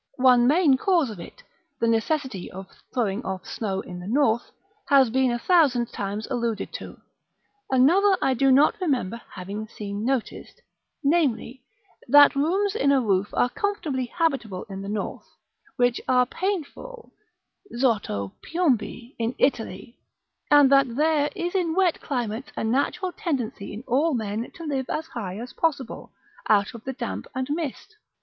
§VI. 0.17 0.23
One 0.23 0.47
main 0.47 0.77
cause 0.77 1.11
of 1.11 1.19
it, 1.19 1.43
the 1.79 1.87
necessity 1.87 2.49
of 2.49 2.65
throwing 2.91 3.23
off 3.23 3.45
snow 3.45 3.81
in 3.81 3.99
the 3.99 4.07
north, 4.07 4.49
has 4.87 5.11
been 5.11 5.29
a 5.31 5.37
thousand 5.37 5.91
times 5.93 6.27
alluded 6.31 6.73
to: 6.73 6.99
another 7.69 8.17
I 8.19 8.33
do 8.33 8.51
not 8.51 8.81
remember 8.81 9.21
having 9.35 9.67
seen 9.67 10.03
noticed, 10.03 10.59
namely, 11.03 11.61
that 12.07 12.33
rooms 12.35 12.73
in 12.73 12.91
a 12.91 12.99
roof 12.99 13.29
are 13.33 13.49
comfortably 13.51 14.05
habitable 14.07 14.63
in 14.71 14.81
the 14.81 14.89
north, 14.89 15.35
which 15.75 16.01
are 16.07 16.25
painful 16.25 17.13
sotto 17.71 18.33
piombi 18.41 19.15
in 19.19 19.35
Italy; 19.37 19.99
and 20.49 20.71
that 20.71 20.95
there 20.95 21.29
is 21.35 21.53
in 21.53 21.75
wet 21.75 22.01
climates 22.01 22.49
a 22.57 22.63
natural 22.63 23.11
tendency 23.11 23.71
in 23.71 23.83
all 23.85 24.15
men 24.15 24.49
to 24.55 24.63
live 24.65 24.89
as 24.89 25.05
high 25.05 25.37
as 25.37 25.53
possible, 25.53 26.11
out 26.49 26.73
of 26.73 26.85
the 26.85 26.93
damp 26.93 27.27
and 27.35 27.51
mist. 27.51 27.97